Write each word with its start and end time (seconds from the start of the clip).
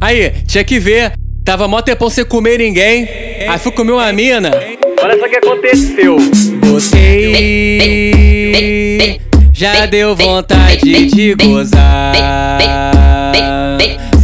Aí, 0.00 0.30
tinha 0.46 0.64
que 0.64 0.78
ver. 0.78 1.12
Tava 1.44 1.68
mó 1.68 1.82
tempão 1.82 2.08
sem 2.08 2.24
comer 2.24 2.58
ninguém. 2.58 3.06
Aí 3.48 3.58
fui 3.58 3.70
comer 3.72 3.92
uma 3.92 4.10
mina. 4.12 4.50
Olha 5.02 5.18
só 5.18 5.26
o 5.26 5.28
que 5.28 5.36
aconteceu. 5.36 6.16
Botei. 6.64 8.10
Já 9.52 9.84
deu 9.84 10.16
vontade 10.16 11.06
de 11.06 11.34
gozar. 11.34 12.14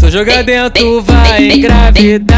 Só 0.01 0.09
joga 0.09 0.43
dentro, 0.43 1.03
vai 1.03 1.51
engravidar. 1.51 2.37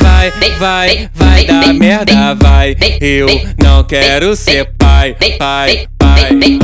Vai, 0.00 0.30
vai, 0.58 1.08
vai 1.14 1.44
dar 1.44 1.72
merda, 1.72 2.34
vai. 2.34 2.76
Eu 3.00 3.28
não 3.62 3.82
quero 3.84 4.36
ser 4.36 4.68
pai, 4.76 5.16
pai, 5.38 5.86
pai. 6.18 6.58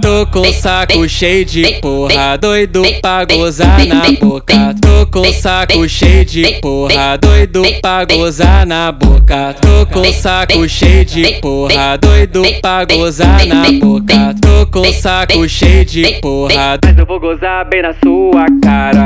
Tô 0.00 0.26
com 0.26 0.52
saco 0.52 1.08
cheio 1.08 1.44
de 1.44 1.80
porra, 1.80 2.36
doido 2.36 2.82
pra 3.00 3.24
gozar 3.24 3.86
na 3.86 4.10
boca. 4.20 4.74
Tô 4.80 5.06
com 5.06 5.32
saco 5.32 5.88
cheio 5.88 6.24
de 6.24 6.60
porra, 6.60 7.16
doido 7.16 7.62
pra 7.80 8.04
gozar 8.04 8.66
na 8.66 8.90
boca. 8.92 9.54
Tô 9.60 9.86
com 9.86 10.12
saco 10.12 10.68
cheio 10.68 11.04
de 11.04 11.40
porra, 11.40 11.96
doido 11.96 12.42
pra 12.60 12.84
gozar 12.84 13.46
na 13.46 13.70
boca. 13.72 14.34
Tô 14.40 14.66
com 14.66 14.92
saco 14.92 15.48
cheio 15.48 15.84
de 15.84 16.20
porra, 16.20 16.78
Mas 16.84 16.98
eu 16.98 17.06
vou 17.06 17.20
gozar 17.20 17.68
bem 17.68 17.82
na 17.82 17.94
sua 17.94 18.46
cara. 18.62 18.99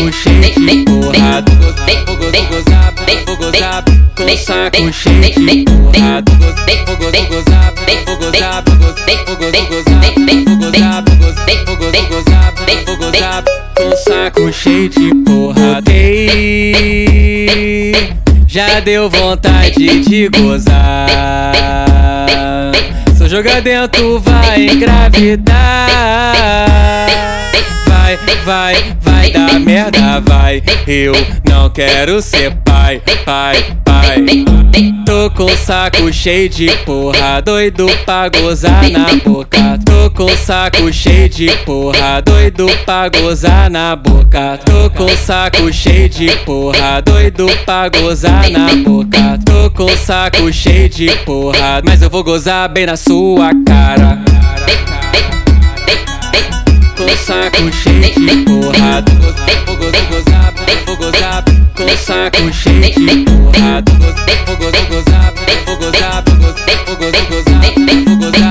gozar, 0.00 1.84
gozar, 2.46 2.92
gozar, 3.36 3.84
com 4.16 4.36
saco 4.36 4.92
cheio 4.92 5.20
de 5.20 5.64
porrada. 5.64 6.32
Gozar, 6.36 6.84
gozar, 6.98 7.26
gozar, 7.28 7.74
gozar, 8.16 8.64
gozar, 8.64 9.24
gozar, 9.24 9.54
gozar. 9.54 10.24
Já 18.48 18.80
deu 18.80 19.10
vontade 19.10 20.00
de 20.00 20.28
gozar. 20.28 21.52
Só 23.16 23.28
joga 23.28 23.60
dentro, 23.60 24.20
vai 24.20 24.66
engravidar. 24.68 25.63
Vai, 28.44 28.74
vai, 29.00 29.30
dar 29.30 29.58
merda, 29.58 30.20
vai. 30.20 30.62
Eu 30.86 31.14
não 31.48 31.70
quero 31.70 32.20
ser 32.20 32.54
pai, 32.56 33.00
pai, 33.24 33.56
pai. 33.82 34.44
Tô 35.06 35.30
com 35.30 35.48
saco 35.56 36.12
cheio 36.12 36.50
de 36.50 36.66
porra, 36.84 37.40
doido 37.40 37.86
pra 38.04 38.28
gozar 38.28 38.90
na 38.90 39.06
boca. 39.24 39.78
Tô 39.86 40.10
com 40.10 40.28
saco 40.36 40.92
cheio 40.92 41.26
de 41.30 41.46
porra, 41.64 42.20
doido 42.20 42.66
pra 42.84 43.08
gozar 43.08 43.70
na 43.70 43.96
boca. 43.96 44.58
Tô 44.62 44.90
com 44.90 45.08
saco 45.16 45.72
cheio 45.72 46.10
de 46.10 46.26
porra, 46.44 47.00
doido 47.00 47.46
pra 47.64 47.88
gozar 47.88 48.50
na 48.50 48.74
boca. 48.76 49.38
Tô 49.42 49.70
com 49.70 49.88
saco 49.96 50.52
cheio 50.52 50.90
de 50.90 51.06
porra, 51.24 51.80
mas 51.82 52.02
eu 52.02 52.10
vou 52.10 52.22
gozar 52.22 52.68
bem 52.68 52.84
na 52.84 52.96
sua 52.96 53.50
cara. 53.66 54.23
Saco 57.44 57.70
cheio 57.72 58.00
de 58.00 58.44
porra, 58.44 59.04
vou 59.06 59.16
gozar, 59.20 59.64
vou 59.66 59.76
gozar, 59.76 60.54
vou 60.86 60.96
gozar. 60.96 61.44
Com 61.74 61.96
saco 61.96 62.52
cheio 62.52 62.80
de 62.80 63.24
porra, 63.24 63.82
vou 63.86 63.96
gozar, 63.96 64.44
vou 64.46 64.56
gozar, 64.56 65.32
vou 65.66 65.76
gozar, 65.76 66.24
vou 66.86 66.96
gozar, 66.96 68.43